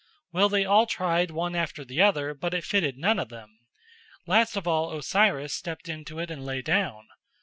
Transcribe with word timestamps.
Well, 0.31 0.49
they 0.49 0.65
all 0.65 0.87
tried 0.87 1.29
one 1.29 1.55
after 1.55 1.85
the 1.85 2.01
other, 2.01 2.33
but 2.33 2.55
it 2.55 2.63
fitted 2.63 2.97
none 2.97 3.19
of 3.19 3.29
them. 3.29 3.59
Last 4.25 4.55
of 4.55 4.67
all 4.67 4.97
Osiris 4.97 5.53
stepped 5.53 5.87
into 5.87 6.17
it 6.17 6.31
and 6.31 6.43
lay 6.43 6.63
down. 6.63 7.05